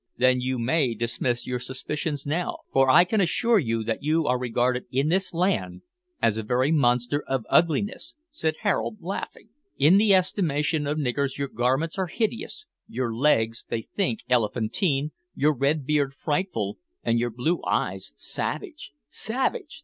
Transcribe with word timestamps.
"Then 0.17 0.41
you 0.41 0.57
may 0.57 0.95
dismiss 0.95 1.45
your 1.45 1.59
suspicions 1.59 2.25
now, 2.25 2.61
for 2.73 2.89
I 2.89 3.03
can 3.03 3.21
assure 3.21 3.59
you 3.59 3.83
that 3.83 4.01
you 4.01 4.25
are 4.25 4.39
regarded 4.39 4.85
in 4.91 5.09
this 5.09 5.31
land 5.31 5.83
as 6.19 6.37
a 6.37 6.41
very 6.43 6.71
monster 6.71 7.23
of 7.27 7.45
ugliness," 7.51 8.15
said 8.31 8.55
Harold, 8.61 8.97
laughing. 9.01 9.49
"In 9.77 9.97
the 9.97 10.15
estimation 10.15 10.87
of 10.87 10.97
niggers 10.97 11.37
your 11.37 11.49
garments 11.49 11.99
are 11.99 12.07
hideous; 12.07 12.65
your 12.87 13.13
legs 13.13 13.67
they 13.69 13.83
think 13.83 14.21
elephantine, 14.27 15.11
your 15.35 15.53
red 15.53 15.85
beard 15.85 16.15
frightful, 16.15 16.79
and 17.03 17.19
your 17.19 17.29
blue 17.29 17.61
eyes 17.67 18.11
savage 18.15 18.93
savage! 19.07 19.79